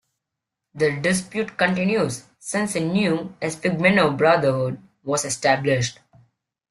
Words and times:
The 0.73 0.99
dispute 0.99 1.55
continues 1.59 2.23
since 2.39 2.75
a 2.75 2.79
new 2.79 3.35
"Esphigmenou 3.39 4.17
brotherhood", 4.17 4.81
was 5.03 5.25
established. 5.25 5.99